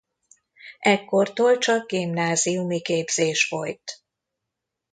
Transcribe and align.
Ekkortól 0.79 1.57
csak 1.57 1.87
gimnáziumi 1.87 2.81
képzés 2.81 3.45
folyt. 3.47 4.01